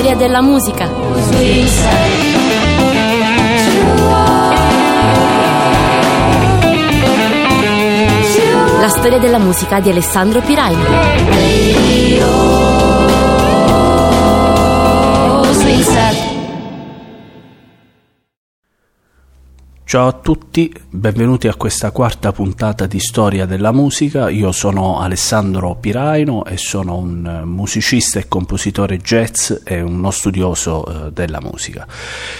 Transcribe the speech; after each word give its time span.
storia 0.00 0.16
della 0.16 0.40
musica. 0.40 0.88
La 8.78 8.88
storia 8.88 9.18
della 9.18 9.36
musica 9.36 9.78
di 9.80 9.90
Alessandro 9.90 10.40
Piraino. 10.40 11.50
Ciao 19.90 20.06
a 20.06 20.12
tutti, 20.12 20.72
benvenuti 20.88 21.48
a 21.48 21.56
questa 21.56 21.90
quarta 21.90 22.30
puntata 22.30 22.86
di 22.86 23.00
Storia 23.00 23.44
della 23.44 23.72
musica. 23.72 24.30
Io 24.30 24.52
sono 24.52 25.00
Alessandro 25.00 25.74
Piraino 25.74 26.44
e 26.44 26.58
sono 26.58 26.96
un 26.96 27.42
musicista 27.44 28.20
e 28.20 28.28
compositore 28.28 28.98
jazz 28.98 29.52
e 29.64 29.80
uno 29.80 30.12
studioso 30.12 31.06
eh, 31.08 31.10
della 31.10 31.40
musica. 31.40 31.88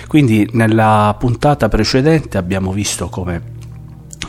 Quindi 0.06 0.48
nella 0.52 1.16
puntata 1.18 1.68
precedente 1.68 2.38
abbiamo 2.38 2.70
visto 2.70 3.08
come 3.08 3.42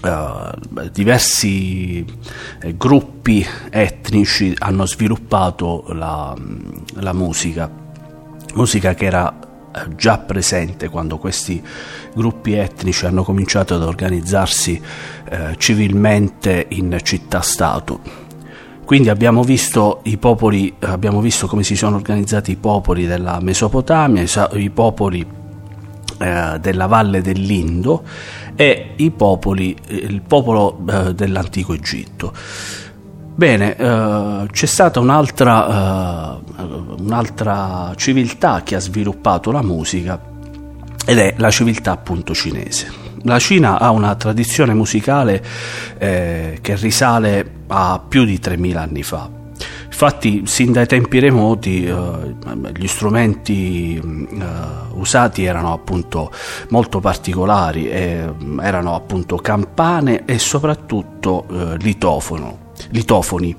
uh, 0.01 0.89
diversi 0.91 2.03
eh, 2.59 2.75
gruppi 2.75 3.45
etnici 3.69 4.55
hanno 4.57 4.87
sviluppato 4.87 5.85
la, 5.89 6.35
la 6.95 7.13
musica, 7.13 7.69
musica 8.55 8.95
che 8.95 9.05
era 9.05 9.31
eh, 9.31 9.49
già 9.95 10.17
presente 10.17 10.89
quando 10.89 11.17
questi 11.17 11.61
gruppi 12.13 12.53
etnici 12.53 13.05
hanno 13.05 13.23
cominciato 13.23 13.75
ad 13.75 13.83
organizzarsi 13.83 14.81
eh, 15.29 15.55
civilmente 15.57 16.65
in 16.69 16.97
città-stato. 17.01 18.29
Quindi 18.83 19.09
abbiamo 19.09 19.43
visto, 19.43 20.01
popoli, 20.19 20.73
abbiamo 20.79 21.21
visto 21.21 21.47
come 21.47 21.63
si 21.63 21.75
sono 21.75 21.95
organizzati 21.95 22.51
i 22.51 22.57
popoli 22.57 23.07
della 23.07 23.39
Mesopotamia, 23.39 24.25
i 24.53 24.69
popoli 24.69 25.25
eh, 26.17 26.57
della 26.59 26.87
valle 26.87 27.21
dell'Indo 27.21 28.03
e 28.55 28.93
i 28.97 29.11
popoli, 29.11 29.75
il 29.87 30.21
popolo 30.21 30.77
eh, 30.89 31.13
dell'antico 31.15 31.73
Egitto. 31.73 32.33
Bene, 33.41 33.75
eh, 33.75 34.47
c'è 34.51 34.65
stata 34.67 34.99
un'altra, 34.99 36.37
eh, 36.59 36.63
un'altra 36.99 37.91
civiltà 37.95 38.61
che 38.63 38.75
ha 38.75 38.79
sviluppato 38.79 39.49
la 39.51 39.63
musica 39.63 40.21
ed 41.07 41.17
è 41.17 41.33
la 41.37 41.49
civiltà 41.49 41.89
appunto 41.91 42.35
cinese. 42.35 42.93
La 43.23 43.39
Cina 43.39 43.79
ha 43.79 43.89
una 43.89 44.13
tradizione 44.13 44.75
musicale 44.75 45.43
eh, 45.97 46.59
che 46.61 46.75
risale 46.75 47.51
a 47.65 47.99
più 48.07 48.25
di 48.25 48.37
3000 48.37 48.79
anni 48.79 49.01
fa. 49.01 49.27
Infatti, 49.85 50.43
sin 50.45 50.71
dai 50.71 50.85
tempi 50.85 51.17
remoti, 51.17 51.83
eh, 51.83 52.35
gli 52.75 52.87
strumenti 52.87 53.95
eh, 53.97 54.45
usati 54.93 55.45
erano 55.45 55.73
appunto 55.73 56.31
molto 56.69 56.99
particolari, 56.99 57.89
erano 57.89 58.93
appunto 58.93 59.37
campane 59.37 60.25
e 60.25 60.37
soprattutto 60.37 61.47
eh, 61.49 61.77
litofono 61.77 62.69
litofoni. 62.89 63.55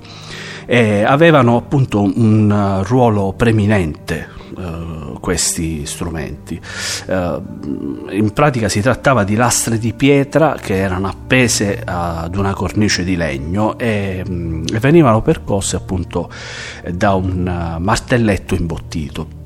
Eh, 0.66 1.02
avevano 1.02 1.56
appunto 1.56 2.02
un 2.02 2.50
uh, 2.50 2.84
ruolo 2.84 3.32
preminente 3.36 4.28
uh, 4.56 5.18
questi 5.20 5.84
strumenti. 5.86 6.60
Uh, 7.06 8.10
in 8.10 8.30
pratica 8.32 8.68
si 8.68 8.80
trattava 8.80 9.24
di 9.24 9.34
lastre 9.34 9.78
di 9.78 9.92
pietra 9.92 10.56
che 10.60 10.76
erano 10.76 11.08
appese 11.08 11.82
ad 11.84 12.36
una 12.36 12.54
cornice 12.54 13.02
di 13.04 13.16
legno 13.16 13.76
e, 13.78 14.22
um, 14.26 14.64
e 14.72 14.78
venivano 14.78 15.20
percosse 15.20 15.76
appunto 15.76 16.30
da 16.90 17.14
un 17.14 17.76
martelletto 17.80 18.54
imbottito. 18.54 19.40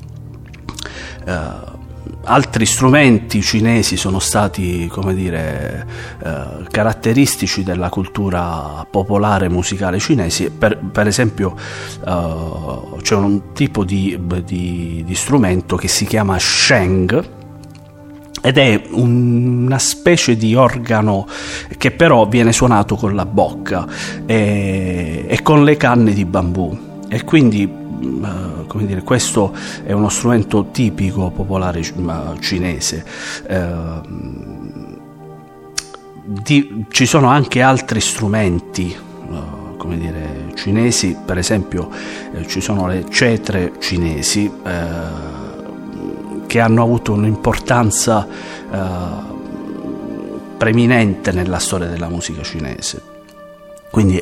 Altri 2.29 2.67
strumenti 2.67 3.41
cinesi 3.41 3.97
sono 3.97 4.19
stati, 4.19 4.89
come 4.89 5.15
dire, 5.15 5.87
eh, 6.25 6.67
caratteristici 6.69 7.63
della 7.63 7.89
cultura 7.89 8.85
popolare 8.91 9.49
musicale 9.49 10.01
cinese. 10.01 10.51
Per, 10.51 10.77
per 10.77 11.07
esempio, 11.07 11.55
eh, 12.05 13.01
c'è 13.01 13.15
un 13.15 13.53
tipo 13.53 13.85
di, 13.85 14.19
di, 14.45 15.05
di, 15.07 15.15
strumento 15.15 15.77
che 15.77 15.87
si 15.87 16.05
chiama 16.05 16.37
sheng. 16.37 17.35
Ed 18.43 18.59
è 18.59 18.83
una 18.91 19.79
specie 19.79 20.37
di 20.37 20.57
organo 20.57 21.29
che 21.79 21.93
però 21.93 22.27
viene 22.27 22.53
suonato 22.53 22.97
con 22.97 23.15
la 23.15 23.25
bocca 23.25 23.87
e, 24.27 25.27
e 25.29 25.43
con 25.43 25.63
le 25.63 25.77
canne 25.77 26.13
di 26.13 26.25
bambù. 26.25 26.77
E 27.09 27.23
quindi 27.23 27.85
come 28.67 28.87
dire, 28.87 29.03
questo 29.03 29.55
è 29.85 29.93
uno 29.93 30.09
strumento 30.09 30.69
tipico 30.71 31.31
popolare 31.31 31.83
cinese. 32.41 33.05
Uh, 33.49 34.95
di, 36.25 36.87
ci 36.91 37.07
sono 37.07 37.29
anche 37.29 37.63
altri 37.63 38.01
strumenti 38.01 39.05
come 39.77 39.99
dire, 39.99 40.51
cinesi, 40.55 41.17
per 41.25 41.39
esempio 41.39 41.89
ci 42.47 42.61
sono 42.61 42.89
le 42.89 43.05
cetre 43.09 43.75
cinesi 43.79 44.51
che 46.47 46.61
hanno 46.61 46.83
avuto 46.83 47.13
un'importanza 47.13 48.27
preminente 50.57 51.31
nella 51.31 51.59
storia 51.59 51.87
della 51.87 52.09
musica 52.09 52.43
cinese. 52.43 53.01
Quindi 53.91 54.21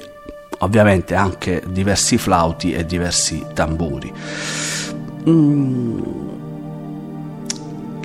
ovviamente 0.65 1.15
anche 1.15 1.63
diversi 1.67 2.19
flauti 2.19 2.73
e 2.73 2.85
diversi 2.85 3.45
tamburi. 3.55 4.13
Mm. 5.29 6.03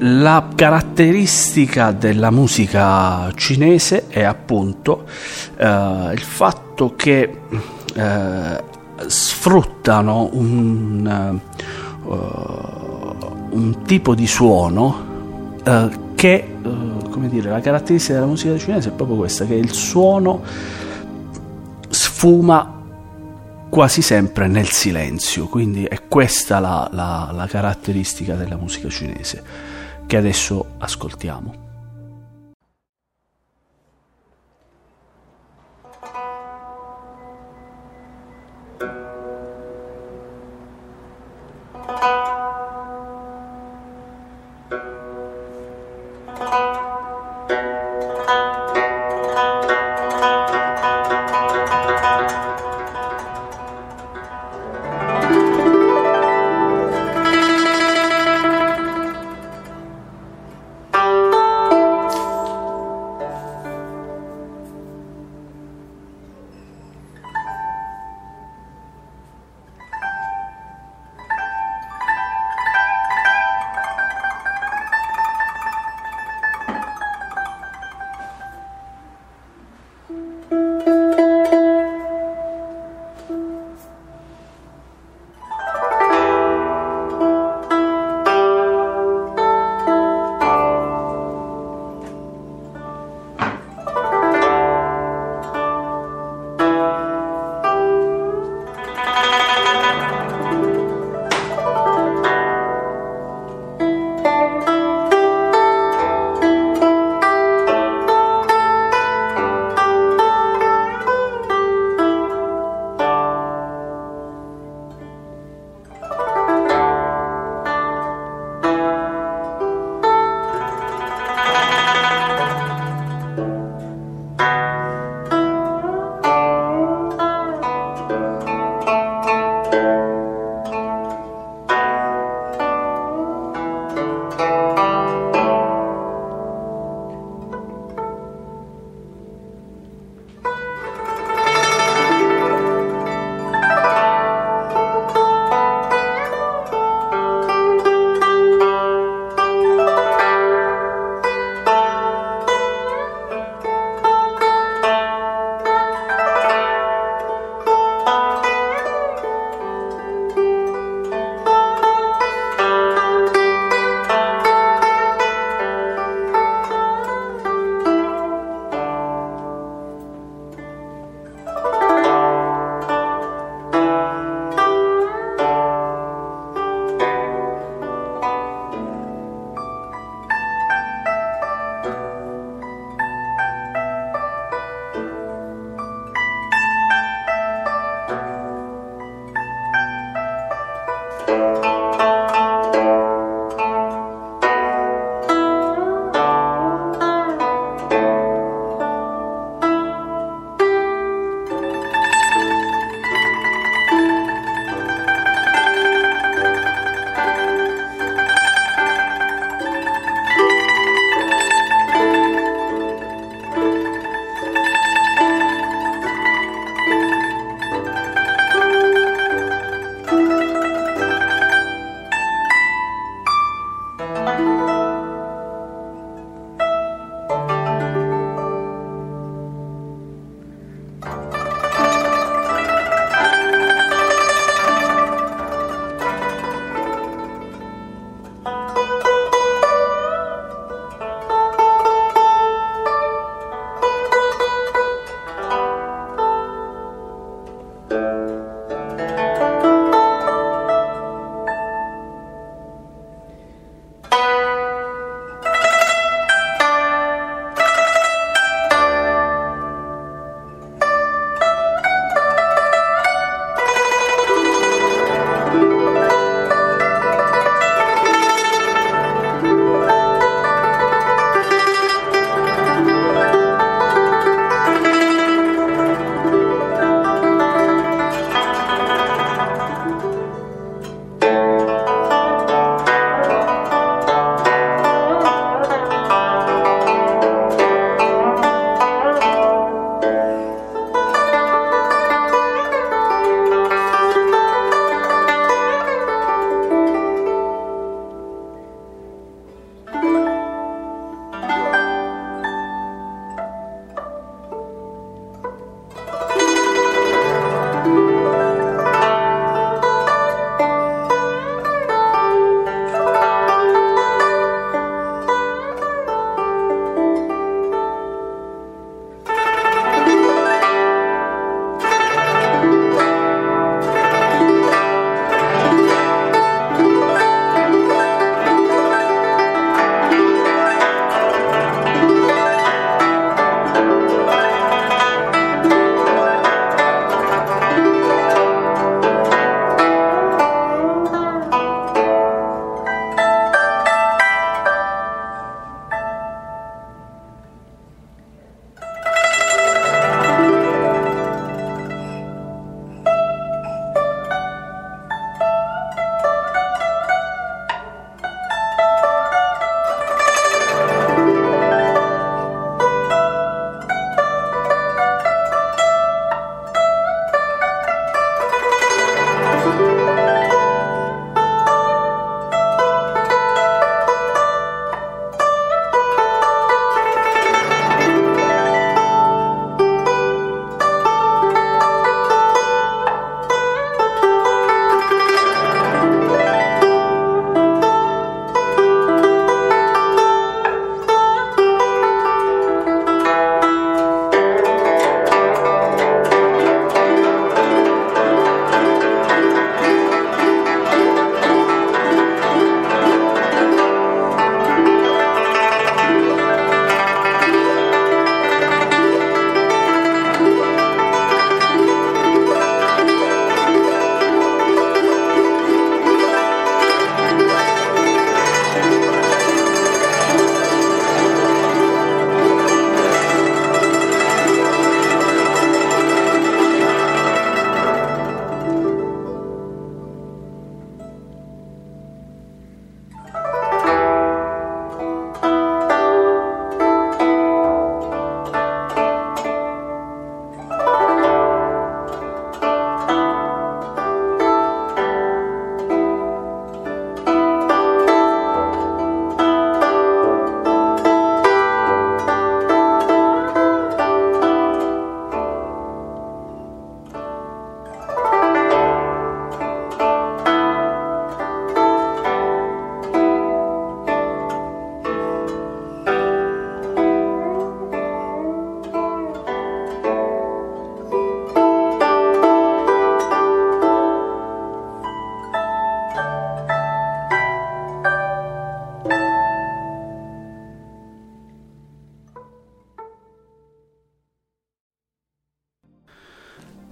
La 0.02 0.48
caratteristica 0.56 1.92
della 1.92 2.32
musica 2.32 3.30
cinese 3.36 4.08
è 4.08 4.24
appunto 4.24 5.06
eh, 5.58 6.12
il 6.14 6.22
fatto 6.22 6.94
che 6.96 7.42
eh, 7.96 8.64
sfruttano 9.08 10.30
un, 10.34 11.40
uh, 12.04 12.16
un, 13.50 13.82
tipo 13.84 14.16
di 14.16 14.28
suono 14.28 15.06
uh, 15.66 15.90
che, 16.16 16.56
uh, 16.62 17.10
come 17.10 17.30
dire, 17.30 17.50
la 17.50 17.62
caratteristica 17.62 18.16
della 18.16 18.26
musica 18.26 18.58
cinese 18.58 18.90
è 18.90 18.92
proprio 18.92 19.18
questa, 19.18 19.46
che 19.46 19.54
è 19.54 19.58
il 19.58 19.72
suono 19.72 20.42
sfuma 22.20 22.84
quasi 23.70 24.02
sempre 24.02 24.48
nel 24.48 24.68
silenzio, 24.68 25.48
quindi 25.48 25.86
è 25.86 26.02
questa 26.10 26.60
la, 26.60 26.90
la, 26.92 27.30
la 27.32 27.48
caratteristica 27.48 28.36
della 28.36 28.58
musica 28.58 28.90
cinese 28.90 29.42
che 30.06 30.18
adesso 30.18 30.72
ascoltiamo. 30.80 31.69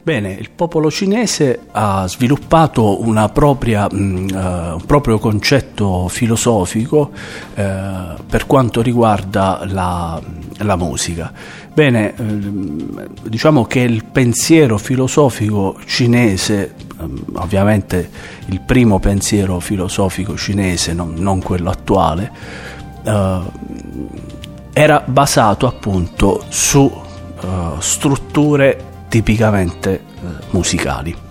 Bene, 0.08 0.32
il 0.32 0.52
popolo 0.52 0.90
cinese 0.90 1.64
ha 1.72 2.08
sviluppato 2.08 2.98
propria, 3.34 3.90
mh, 3.92 4.30
uh, 4.32 4.76
un 4.76 4.84
proprio 4.86 5.20
concetto 5.20 6.08
filosofico 6.08 7.12
uh, 7.12 7.62
per 8.26 8.46
quanto 8.46 8.82
riguarda 8.82 9.64
la, 9.66 10.18
la 10.60 10.76
musica. 10.78 11.34
Bene, 11.74 12.14
uh, 12.16 13.10
diciamo 13.22 13.66
che 13.66 13.82
il 13.82 14.06
pensiero 14.06 14.78
filosofico 14.78 15.78
cinese, 15.86 16.76
um, 17.00 17.22
ovviamente 17.34 18.10
il 18.46 18.62
primo 18.62 19.00
pensiero 19.00 19.60
filosofico 19.60 20.38
cinese, 20.38 20.94
non, 20.94 21.16
non 21.18 21.42
quello 21.42 21.70
attuale, 21.70 22.32
era 24.72 25.04
basato 25.06 25.68
appunto 25.68 26.46
su 26.48 26.90
strutture 27.80 28.96
tipicamente 29.18 29.94
eh, 29.94 30.02
musicali. 30.52 31.27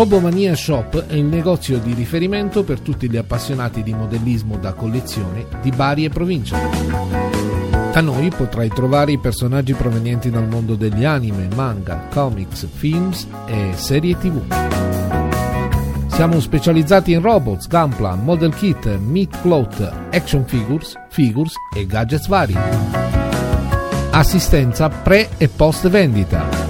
Robomania 0.00 0.56
Shop 0.56 1.08
è 1.08 1.12
il 1.12 1.26
negozio 1.26 1.78
di 1.78 1.92
riferimento 1.92 2.64
per 2.64 2.80
tutti 2.80 3.10
gli 3.10 3.18
appassionati 3.18 3.82
di 3.82 3.92
modellismo 3.92 4.56
da 4.56 4.72
collezione 4.72 5.44
di 5.60 5.68
Bari 5.72 6.06
e 6.06 6.08
provincia. 6.08 6.58
Da 7.92 8.00
noi 8.00 8.30
potrai 8.30 8.70
trovare 8.70 9.12
i 9.12 9.18
personaggi 9.18 9.74
provenienti 9.74 10.30
dal 10.30 10.48
mondo 10.48 10.74
degli 10.74 11.04
anime, 11.04 11.48
manga, 11.54 12.06
comics, 12.10 12.66
films 12.72 13.28
e 13.44 13.72
serie 13.74 14.16
tv. 14.16 14.40
Siamo 16.06 16.40
specializzati 16.40 17.12
in 17.12 17.20
robots, 17.20 17.68
gunplan, 17.68 18.24
model 18.24 18.54
kit, 18.54 18.86
meat 19.00 19.36
float, 19.42 19.82
action 20.12 20.46
figures, 20.46 20.94
figures 21.10 21.52
e 21.76 21.84
gadgets 21.84 22.26
vari. 22.26 22.56
Assistenza 24.12 24.88
pre 24.88 25.28
e 25.36 25.48
post 25.48 25.90
vendita 25.90 26.69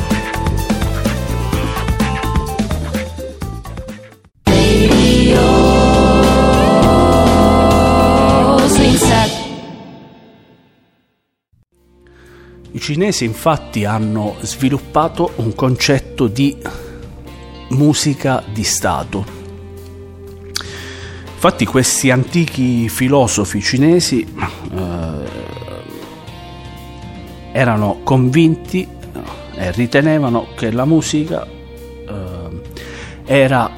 Cinesi 12.81 13.25
infatti 13.25 13.85
hanno 13.85 14.37
sviluppato 14.41 15.33
un 15.35 15.53
concetto 15.53 16.25
di 16.25 16.57
musica 17.69 18.43
di 18.51 18.63
Stato. 18.63 19.23
Infatti 21.33 21.65
questi 21.65 22.09
antichi 22.09 22.89
filosofi 22.89 23.61
cinesi 23.61 24.21
eh, 24.21 25.29
erano 27.51 27.99
convinti 28.03 28.87
e 29.55 29.71
ritenevano 29.71 30.47
che 30.55 30.71
la 30.71 30.85
musica 30.85 31.45
eh, 31.45 32.61
era 33.25 33.69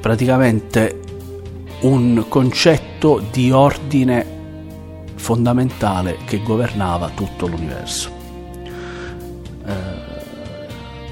praticamente 0.00 1.00
un 1.80 2.26
concetto 2.28 3.22
di 3.30 3.50
ordine 3.50 4.33
fondamentale 5.14 6.18
che 6.24 6.42
governava 6.42 7.10
tutto 7.10 7.46
l'universo. 7.46 8.10
Eh, 9.66 9.72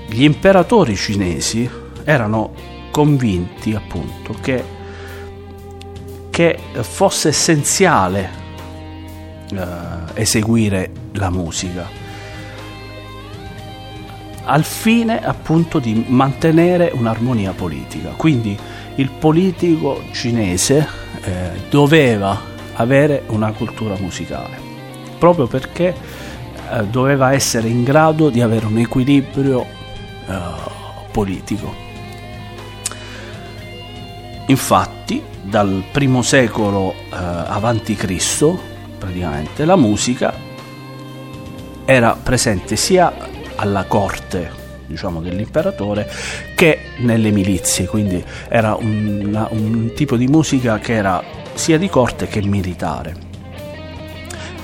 gli 0.08 0.24
imperatori 0.24 0.96
cinesi 0.96 1.68
erano 2.04 2.52
convinti 2.90 3.74
appunto 3.74 4.34
che, 4.40 4.62
che 6.30 6.58
fosse 6.80 7.28
essenziale 7.28 8.30
eh, 9.50 9.64
eseguire 10.14 10.90
la 11.12 11.30
musica 11.30 12.02
al 14.44 14.64
fine 14.64 15.24
appunto 15.24 15.78
di 15.78 16.04
mantenere 16.08 16.90
un'armonia 16.92 17.52
politica. 17.52 18.10
Quindi 18.10 18.58
il 18.96 19.10
politico 19.10 20.02
cinese 20.12 20.86
eh, 21.22 21.50
doveva 21.70 22.50
avere 22.82 23.22
una 23.28 23.52
cultura 23.52 23.96
musicale, 23.98 24.56
proprio 25.18 25.46
perché 25.46 25.94
eh, 26.70 26.84
doveva 26.84 27.32
essere 27.32 27.68
in 27.68 27.82
grado 27.82 28.28
di 28.28 28.40
avere 28.40 28.66
un 28.66 28.78
equilibrio 28.78 29.64
eh, 30.26 30.38
politico. 31.10 31.74
Infatti, 34.46 35.22
dal 35.42 35.82
primo 35.90 36.22
secolo 36.22 36.92
eh, 36.92 37.14
avanti 37.14 37.94
Cristo, 37.94 38.58
praticamente, 38.98 39.64
la 39.64 39.76
musica 39.76 40.34
era 41.84 42.16
presente 42.20 42.76
sia 42.76 43.12
alla 43.56 43.84
corte 43.84 44.60
diciamo, 44.86 45.20
dell'imperatore 45.20 46.10
che 46.54 46.78
nelle 46.98 47.30
milizie, 47.30 47.86
quindi 47.86 48.22
era 48.48 48.74
una, 48.74 49.48
un 49.50 49.92
tipo 49.94 50.16
di 50.16 50.26
musica 50.26 50.78
che 50.78 50.92
era 50.92 51.22
sia 51.62 51.78
di 51.78 51.88
corte 51.88 52.26
che 52.26 52.42
militare. 52.42 53.14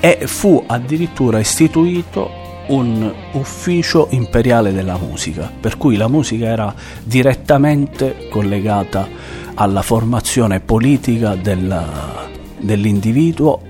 E 0.01 0.27
fu 0.27 0.61
addirittura 0.67 1.39
istituito 1.39 2.29
un 2.67 3.09
ufficio 3.31 4.07
imperiale 4.09 4.73
della 4.73 4.97
musica, 4.97 5.49
per 5.61 5.77
cui 5.77 5.95
la 5.95 6.09
musica 6.09 6.47
era 6.47 6.75
direttamente 7.01 8.27
collegata 8.29 9.07
alla 9.53 9.81
formazione 9.81 10.59
politica 10.59 11.35
della, 11.35 12.27
dell'individuo 12.57 13.61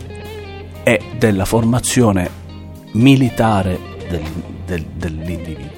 e 0.82 1.00
della 1.20 1.46
formazione 1.46 2.30
militare 2.94 3.80
del, 4.10 4.24
del, 4.66 4.86
dell'individuo. 4.96 5.69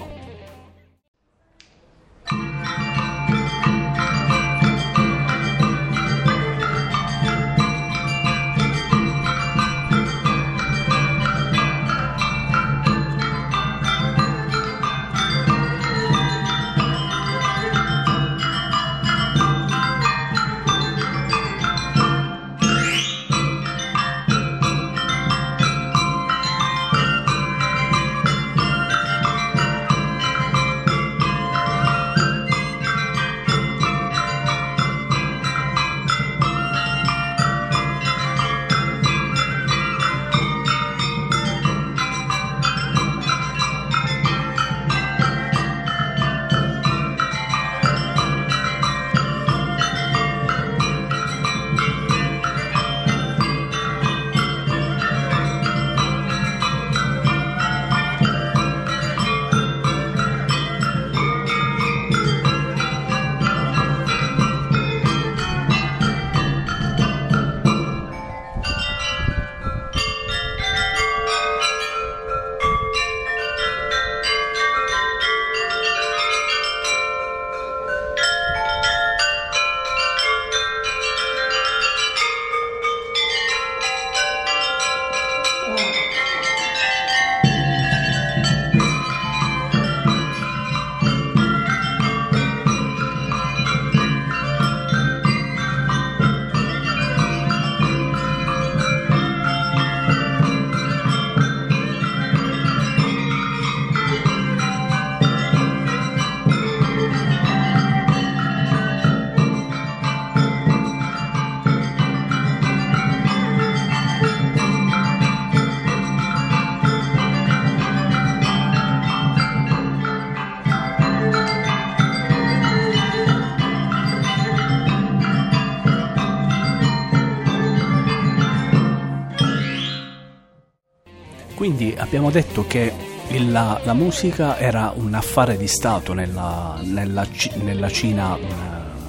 Abbiamo 132.12 132.30
detto 132.30 132.68
che 132.68 132.92
la, 133.40 133.80
la, 133.86 133.94
musica 133.94 134.58
era 134.58 134.92
un 134.94 135.14
affare 135.14 135.56
di 135.56 135.68
Stato 135.68 136.12
nella, 136.12 136.78
nella, 136.84 137.26
nella 137.64 137.88
Cina 137.88 138.36
uh, 138.36 138.40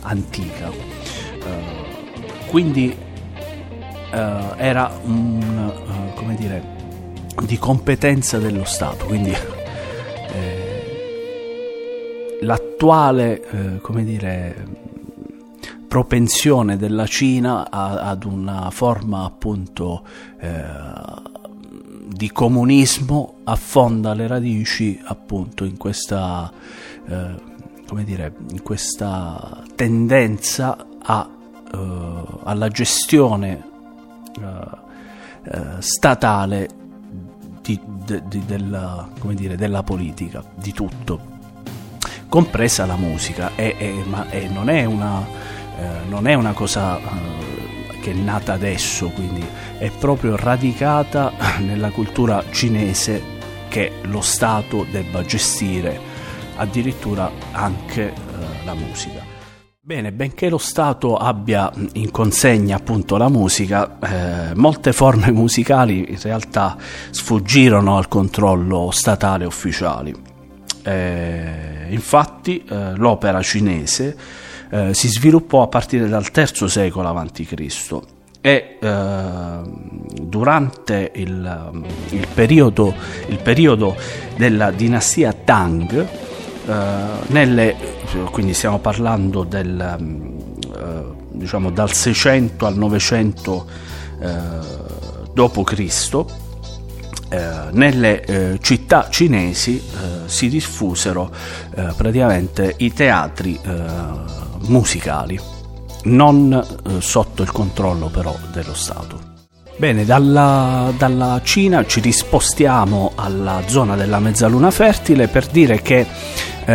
antica, 0.02 0.68
uh, 0.68 2.46
quindi 2.46 2.96
uh, 2.96 4.54
era 4.56 4.96
un, 5.02 6.12
come 6.14 6.36
dire, 6.36 6.62
di 7.42 7.58
competenza 7.58 8.38
dello 8.38 8.62
Stato, 8.62 9.06
quindi 9.06 9.34
eh, 10.34 10.78
l'attuale, 12.42 13.80
come 13.82 14.04
dire, 14.04 14.64
propensione 15.88 16.76
della 16.76 17.06
Cina 17.06 17.68
ad 17.68 18.22
una 18.24 18.70
forma 18.70 19.24
appunto 19.24 20.04
eh, 20.40 20.64
di 22.12 22.30
comunismo 22.30 23.38
affonda 23.44 24.14
le 24.14 24.26
radici 24.26 25.00
appunto 25.02 25.64
in 25.64 25.76
questa, 25.76 26.52
eh, 27.08 27.34
come 27.86 28.04
dire, 28.04 28.34
in 28.50 28.62
questa 28.62 29.64
tendenza 29.74 30.86
a, 31.02 31.28
eh, 31.72 32.24
alla 32.44 32.68
gestione 32.68 33.64
eh, 34.40 35.50
eh, 35.50 35.60
statale 35.78 36.68
di, 37.62 37.80
de, 38.04 38.22
di, 38.26 38.44
della, 38.44 39.08
dire, 39.32 39.56
della, 39.56 39.82
politica, 39.82 40.44
di 40.54 40.72
tutto, 40.72 41.20
compresa 42.28 42.86
la 42.86 42.96
musica, 42.96 43.52
e, 43.56 43.74
e, 43.78 44.04
ma 44.06 44.28
e 44.30 44.48
non, 44.48 44.68
è 44.68 44.84
una, 44.84 45.24
eh, 45.78 46.08
non 46.08 46.26
è 46.26 46.34
una 46.34 46.52
cosa 46.52 46.98
che 48.02 48.10
è 48.10 48.14
nata 48.14 48.52
adesso, 48.52 49.10
quindi 49.10 49.46
è 49.78 49.88
proprio 49.96 50.34
radicata 50.36 51.32
nella 51.64 51.90
cultura 51.90 52.42
cinese 52.50 53.22
che 53.68 53.92
lo 54.02 54.20
Stato 54.20 54.84
debba 54.90 55.24
gestire 55.24 55.98
addirittura 56.56 57.30
anche 57.52 58.08
eh, 58.08 58.64
la 58.64 58.74
musica. 58.74 59.30
Bene, 59.80 60.12
benché 60.12 60.48
lo 60.48 60.58
Stato 60.58 61.16
abbia 61.16 61.70
in 61.94 62.10
consegna 62.10 62.76
appunto 62.76 63.16
la 63.16 63.28
musica, 63.28 63.98
eh, 64.00 64.54
molte 64.54 64.92
forme 64.92 65.30
musicali 65.30 66.10
in 66.10 66.20
realtà 66.20 66.76
sfuggirono 67.10 67.96
al 67.96 68.08
controllo 68.08 68.90
statale 68.90 69.44
ufficiale. 69.44 70.12
Eh, 70.84 71.86
infatti 71.90 72.64
eh, 72.68 72.96
l'opera 72.96 73.40
cinese 73.42 74.16
eh, 74.72 74.94
si 74.94 75.08
sviluppò 75.08 75.62
a 75.62 75.66
partire 75.66 76.08
dal 76.08 76.26
III 76.34 76.68
secolo 76.68 77.06
a.C. 77.08 78.00
e 78.40 78.78
eh, 78.80 79.60
durante 80.22 81.12
il, 81.14 81.84
il, 82.08 82.26
periodo, 82.32 82.94
il, 83.26 83.38
periodo, 83.38 83.94
della 84.34 84.70
dinastia 84.70 85.34
Tang, 85.34 85.92
eh, 85.92 86.74
nelle, 87.26 87.76
quindi 88.30 88.54
stiamo 88.54 88.78
parlando 88.78 89.44
del, 89.44 89.78
eh, 89.78 91.04
diciamo 91.32 91.70
dal 91.70 91.92
600 91.92 92.64
al 92.64 92.76
900 92.76 93.66
d.C., 95.34 96.24
eh, 97.28 97.68
nelle 97.72 98.24
eh, 98.24 98.58
città 98.60 99.08
cinesi 99.10 99.78
eh, 99.78 100.28
si 100.28 100.48
diffusero 100.48 101.30
eh, 101.74 101.92
praticamente 101.96 102.74
i 102.76 102.92
teatri 102.92 103.58
musicali, 104.66 105.38
non 106.04 106.52
eh, 106.52 107.00
sotto 107.00 107.42
il 107.42 107.52
controllo 107.52 108.08
però 108.08 108.36
dello 108.52 108.74
Stato. 108.74 109.30
Bene, 109.76 110.04
dalla, 110.04 110.92
dalla, 110.96 111.40
Cina 111.42 111.84
ci 111.86 112.00
rispostiamo 112.00 113.12
alla 113.14 113.62
zona 113.66 113.96
della 113.96 114.20
mezzaluna 114.20 114.70
fertile 114.70 115.28
per 115.28 115.46
dire 115.46 115.80
che 115.80 116.06
eh, 116.64 116.72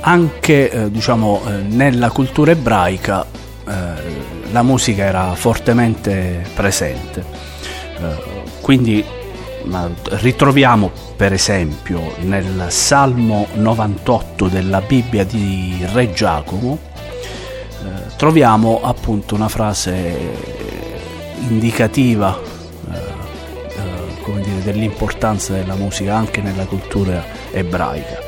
anche 0.00 0.70
eh, 0.70 0.90
diciamo, 0.90 1.42
eh, 1.46 1.50
nella 1.62 2.10
cultura 2.10 2.52
ebraica 2.52 3.24
eh, 3.66 3.72
la 4.52 4.62
musica 4.62 5.04
era 5.04 5.34
fortemente 5.34 6.44
presente. 6.54 7.24
Eh, 7.98 8.38
quindi 8.60 9.04
ritroviamo 9.62 10.90
per 11.16 11.32
esempio 11.32 12.14
nel 12.20 12.66
Salmo 12.68 13.46
98 13.54 14.48
della 14.48 14.80
Bibbia 14.80 15.24
di 15.24 15.84
Re 15.92 16.12
Giacomo 16.12 16.78
troviamo 18.20 18.80
appunto 18.82 19.34
una 19.34 19.48
frase 19.48 20.14
indicativa 21.48 22.38
eh, 22.92 22.98
eh, 23.68 24.42
dire, 24.42 24.62
dell'importanza 24.62 25.54
della 25.54 25.74
musica 25.74 26.16
anche 26.16 26.42
nella 26.42 26.66
cultura 26.66 27.24
ebraica. 27.50 28.18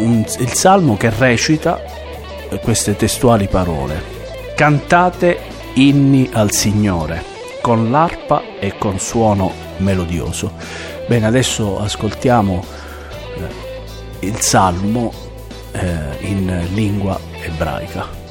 Un, 0.00 0.22
il 0.38 0.52
salmo 0.52 0.98
che 0.98 1.08
recita 1.08 1.82
queste 2.60 2.94
testuali 2.94 3.48
parole: 3.48 4.02
Cantate 4.54 5.38
inni 5.76 6.28
al 6.30 6.50
Signore 6.50 7.24
con 7.62 7.90
l'arpa 7.90 8.42
e 8.60 8.76
con 8.76 8.98
suono 8.98 9.50
melodioso. 9.78 10.52
Bene, 11.08 11.24
adesso 11.24 11.80
ascoltiamo 11.80 12.62
eh, 13.38 14.26
il 14.26 14.38
salmo 14.40 15.10
eh, 15.72 16.18
in 16.20 16.66
lingua 16.74 17.18
ebraica. 17.40 18.25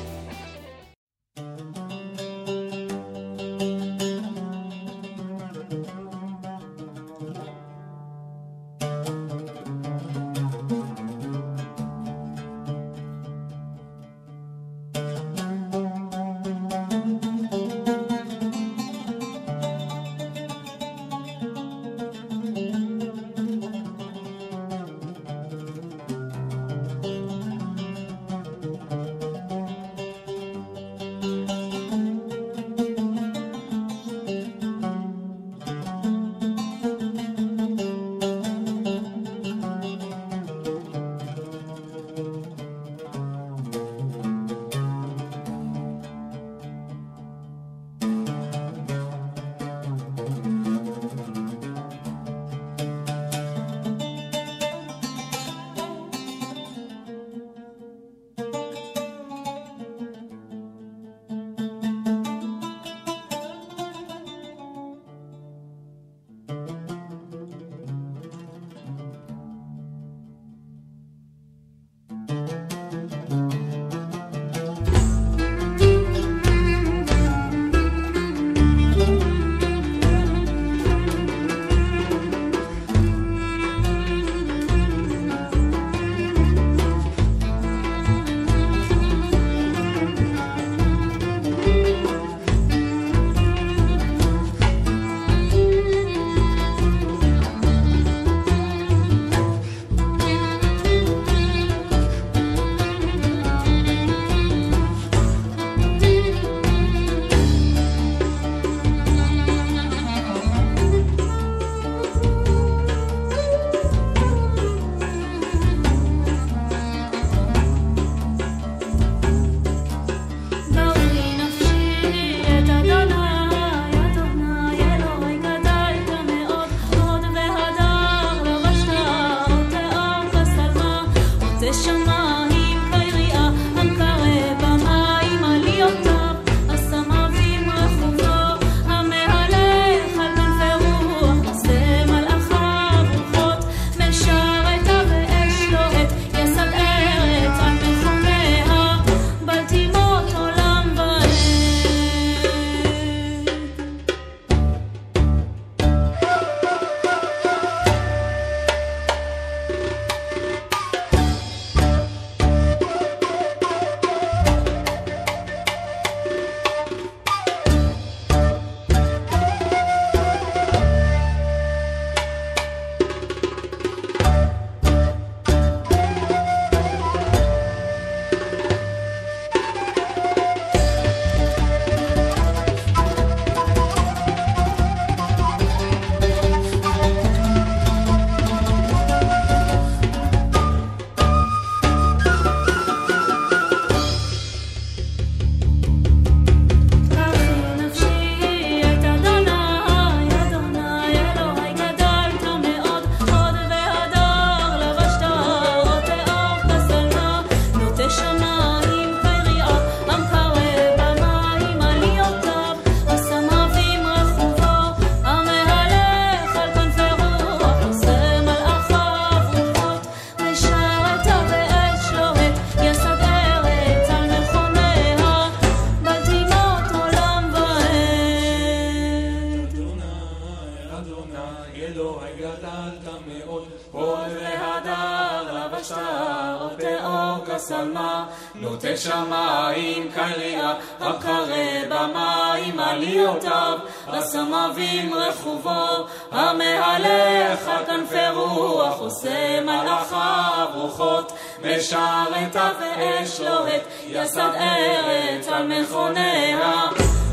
כשלמה, 237.75 238.25
נוטה 238.55 238.97
שמיים 238.97 240.11
קליע, 240.15 240.73
הקרא 240.99 241.83
במים 241.89 242.79
עליותיו, 242.79 243.79
בסמבים 244.13 245.13
רכובו, 245.13 246.07
המהלך 246.31 247.67
על 247.67 247.85
כנפי 247.85 248.27
רוח, 248.33 248.99
עושה 248.99 249.61
מלאכיו 249.61 250.67
רוחות, 250.73 251.31
משרתיו 251.61 252.73
ואש 252.79 253.39
לוהט, 253.39 253.81
יסד 254.07 254.51
ארץ 254.55 255.47
על 255.47 255.67
מכוניה, 255.67 256.71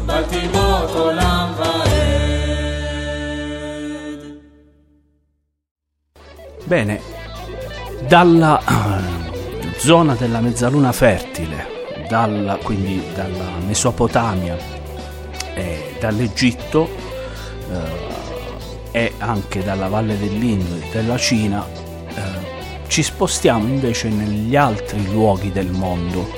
בתימות 0.06 0.90
עולם 0.94 1.52
ועד. 1.56 2.02
Bene, 6.70 6.96
dalla 8.10 8.54
zona 9.82 10.14
della 10.14 10.40
mezzaluna 10.40 10.92
fertile, 10.92 11.66
dalla, 12.08 12.54
quindi 12.62 13.02
dalla 13.16 13.58
Mesopotamia 13.66 14.56
e 15.54 15.96
dall'Egitto 15.98 16.88
eh, 18.92 19.08
e 19.08 19.12
anche 19.18 19.64
dalla 19.64 19.88
valle 19.88 20.16
dell'Indo 20.16 20.76
e 20.76 20.88
della 20.92 21.18
Cina, 21.18 21.66
eh, 21.66 22.20
ci 22.86 23.02
spostiamo 23.02 23.66
invece 23.66 24.08
negli 24.08 24.54
altri 24.54 25.04
luoghi 25.10 25.50
del 25.50 25.70
mondo 25.70 26.30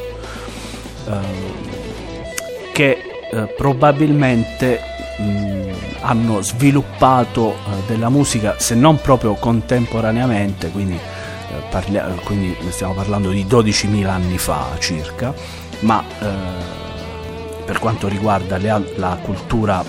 eh, 1.06 1.12
che 2.72 2.98
eh, 3.30 3.54
probabilmente 3.54 4.80
mh, 5.18 5.70
hanno 6.00 6.40
sviluppato 6.40 7.52
eh, 7.52 7.56
della 7.88 8.08
musica, 8.08 8.54
se 8.58 8.74
non 8.74 8.98
proprio 9.02 9.34
contemporaneamente, 9.34 10.70
quindi, 10.70 10.98
parlia- 11.70 12.06
quindi 12.24 12.56
stiamo 12.70 12.92
parlando 12.94 13.30
di 13.30 13.44
12.000 13.46 14.06
anni 14.06 14.38
fa 14.38 14.66
circa, 14.78 15.32
ma 15.80 16.02
eh, 16.20 16.26
per 17.64 17.78
quanto 17.78 18.08
riguarda 18.08 18.56
le 18.58 18.92
la 18.96 19.18
cultura 19.22 19.82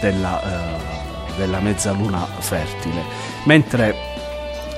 della, 0.00 0.42
eh, 0.42 1.36
della 1.36 1.60
mezzaluna 1.60 2.26
fertile, 2.38 3.02
mentre 3.44 3.94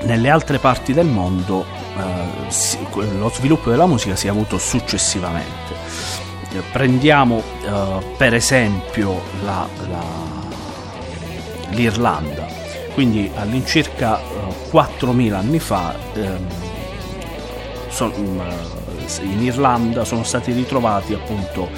nelle 0.03 0.29
altre 0.31 0.59
parti 0.59 0.93
del 0.93 1.07
mondo 1.07 1.65
eh, 1.97 3.11
lo 3.19 3.31
sviluppo 3.31 3.71
della 3.71 3.87
musica 3.87 4.17
si 4.17 4.27
è 4.27 4.31
avuto 4.31 4.59
successivamente. 4.59 5.75
Prendiamo 6.73 7.41
eh, 7.65 8.05
per 8.17 8.35
esempio 8.35 9.23
la- 9.45 9.67
la- 9.89 10.31
l'Irlanda, 11.71 12.47
quindi 12.95 13.31
all'incirca 13.35 14.19
eh, 14.21 14.71
4.000 14.71 15.33
anni 15.33 15.59
fa 15.59 15.95
ehm, 16.15 16.47
son- 17.89 18.13
mm, 18.17 18.41
eh, 18.41 19.23
in 19.25 19.43
Irlanda 19.43 20.05
sono 20.05 20.25
stati 20.25 20.53
ritrovati 20.53 21.13
appunto 21.13 21.69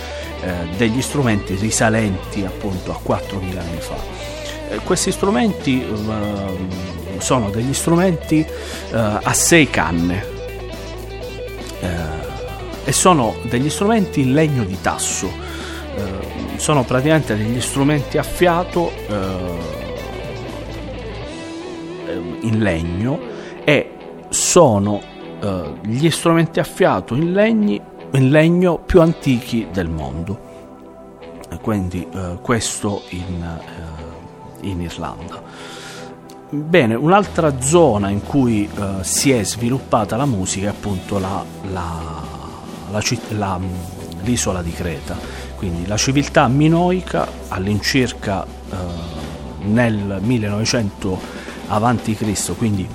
eh, 0.43 0.77
degli 0.77 1.01
strumenti 1.03 1.55
risalenti 1.55 2.45
appunto 2.45 2.93
a 2.93 3.01
4.000 3.05 3.59
anni 3.59 3.81
fa. 3.81 3.97
Eh, 4.69 4.79
questi 4.79 5.11
strumenti 5.11 5.83
ehm, 5.83 6.69
sono 7.19 7.51
degli 7.51 7.75
strumenti 7.75 8.41
eh, 8.41 8.97
a 8.97 9.33
sei 9.33 9.71
canne 9.71 10.25
eh, 11.81 11.87
e 12.85 12.93
sono 12.93 13.37
degli 13.43 13.71
strumenti 13.71 14.21
in 14.21 14.33
legno 14.33 14.65
di 14.65 14.79
tasso. 14.81 15.31
Eh, 15.97 16.59
sono 16.59 16.85
praticamente 16.85 17.37
degli 17.37 17.61
strumenti 17.61 18.19
a 18.19 18.23
fiato 18.23 18.93
eh, 19.09 19.84
in 22.41 22.59
legno 22.61 23.19
e 23.65 23.91
sono 24.29 25.01
eh, 25.41 25.73
gli 25.85 26.11
strumenti 26.11 26.61
a 26.61 26.65
fiato 26.65 27.15
in, 27.15 27.33
legni- 27.33 27.81
in 28.13 28.31
legno 28.31 28.79
più 28.79 29.01
antichi 29.01 29.67
del 29.73 29.89
mondo. 29.89 30.53
E 31.51 31.59
quindi 31.61 32.07
eh, 32.13 32.39
questo 32.43 33.03
in, 33.11 33.43
eh, 33.43 34.67
in 34.69 34.81
Irlanda. 34.81 35.43
Bene, 36.51 36.95
un'altra 36.95 37.61
zona 37.61 38.11
in 38.11 38.23
cui 38.23 38.69
eh, 38.73 39.03
si 39.03 39.33
è 39.33 39.43
sviluppata 39.45 40.17
la 40.17 40.27
musica 40.27 40.67
è 40.67 40.71
appunto 40.71 41.19
la- 41.19 41.45
la- 41.73 42.23
la- 43.31 43.61
l'isola 44.23 44.63
di 44.63 44.71
Creta, 44.73 45.17
quindi 45.57 45.87
la 45.87 45.97
civiltà 45.97 46.47
minoica 46.49 47.27
all'incirca 47.49 48.45
eh, 48.45 48.77
nel 49.67 50.19
1900 50.23 51.43
avanti 51.69 52.15
Cristo, 52.15 52.55
quindi 52.55 52.87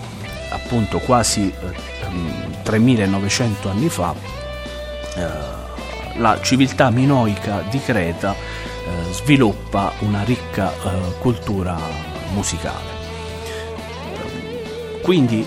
appunto 0.51 0.99
quasi 0.99 1.51
eh, 1.51 2.05
ehm, 2.05 2.63
3900 2.63 3.70
anni 3.70 3.89
fa, 3.89 4.13
eh, 5.15 6.17
la 6.17 6.39
civiltà 6.41 6.89
minoica 6.89 7.63
di 7.70 7.80
Creta 7.80 8.34
eh, 8.34 9.13
sviluppa 9.13 9.93
una 9.99 10.24
ricca 10.24 10.72
eh, 10.72 11.17
cultura 11.20 11.78
musicale. 12.34 12.97
Quindi, 15.01 15.45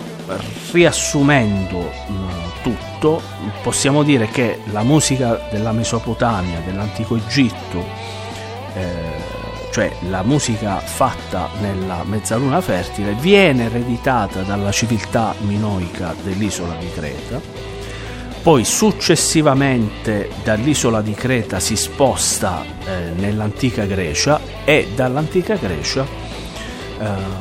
riassumendo 0.73 1.79
mh, 1.79 2.63
tutto, 2.63 3.23
possiamo 3.63 4.03
dire 4.03 4.27
che 4.29 4.61
la 4.73 4.83
musica 4.83 5.49
della 5.51 5.73
Mesopotamia, 5.73 6.61
dell'antico 6.65 7.17
Egitto, 7.17 7.85
eh, 8.75 9.32
cioè 9.73 9.91
la 10.11 10.23
musica 10.23 10.77
fatta 10.81 11.49
nella 11.61 12.05
mezzaluna 12.05 12.61
fertile, 12.61 13.15
viene 13.15 13.65
ereditata 13.65 14.43
dalla 14.43 14.71
civiltà 14.71 15.35
minoica 15.41 16.15
dell'isola 16.23 16.75
di 16.75 16.91
Creta, 16.93 17.41
poi 18.43 18.65
successivamente 18.65 20.29
dall'isola 20.45 21.01
di 21.01 21.15
Creta 21.15 21.59
si 21.59 21.77
sposta 21.77 22.63
eh, 22.85 23.13
nell'antica 23.17 23.87
Grecia 23.87 24.41
e 24.65 24.89
dall'antica 24.95 25.55
Grecia 25.55 26.05
eh, 26.99 27.41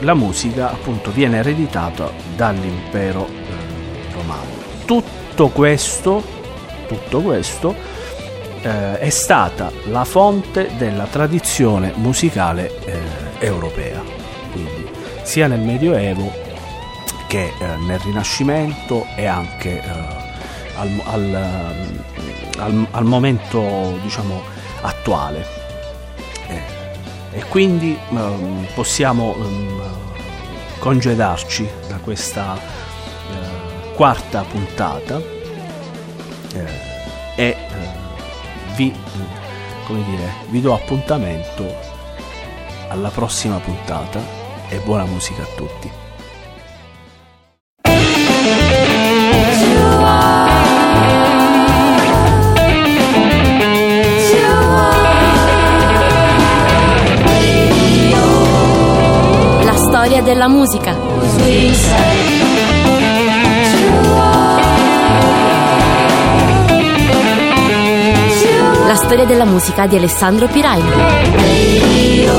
la 0.00 0.14
musica 0.14 0.70
appunto 0.70 1.10
viene 1.10 1.38
ereditata 1.38 2.10
dall'impero 2.36 3.26
eh, 3.26 4.14
romano. 4.14 4.48
Tutto 4.86 5.48
questo, 5.48 6.22
tutto 6.88 7.20
questo 7.20 7.89
eh, 8.62 8.98
è 8.98 9.08
stata 9.10 9.70
la 9.86 10.04
fonte 10.04 10.70
della 10.76 11.04
tradizione 11.04 11.92
musicale 11.96 12.70
eh, 12.84 12.98
europea, 13.38 14.02
quindi 14.52 14.88
sia 15.22 15.46
nel 15.46 15.60
Medioevo 15.60 16.32
che 17.26 17.52
eh, 17.58 17.76
nel 17.86 17.98
Rinascimento 18.00 19.06
e 19.16 19.26
anche 19.26 19.82
eh, 19.82 19.88
al, 20.76 21.00
al, 21.04 21.34
al- 22.58 22.86
al 22.90 23.04
momento 23.04 23.98
diciamo 24.02 24.42
attuale. 24.82 25.46
Eh, 26.48 27.38
e 27.38 27.44
quindi 27.48 27.96
ehm, 28.10 28.66
possiamo 28.74 29.36
ehm, 29.36 29.82
congedarci 30.80 31.68
da 31.88 31.96
questa 31.96 32.56
eh, 32.56 33.92
quarta 33.94 34.42
puntata 34.42 35.38
e 37.36 37.56
vi, 38.80 38.94
come 39.84 40.02
dire, 40.04 40.32
vi 40.48 40.62
do 40.62 40.72
appuntamento 40.72 41.66
alla 42.88 43.10
prossima 43.10 43.58
puntata 43.58 44.20
e 44.70 44.78
buona 44.78 45.04
musica 45.04 45.42
a 45.42 45.46
tutti. 45.54 45.90
La 59.62 59.76
storia 59.76 60.22
della 60.22 60.48
musica. 60.48 62.29
Storia 69.10 69.26
della 69.26 69.44
musica 69.44 69.88
di 69.88 69.96
Alessandro 69.96 70.46
Piraino. 70.46 70.88
Radio, 70.88 72.30